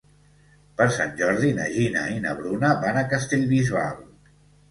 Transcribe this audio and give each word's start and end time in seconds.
Per 0.79 0.85
Sant 0.95 1.11
Jordi 1.19 1.51
na 1.59 1.67
Gina 1.75 2.05
i 2.15 2.17
na 2.25 2.33
Bruna 2.41 2.73
van 2.85 2.99
a 3.01 3.05
Castellbisbal. 3.13 4.03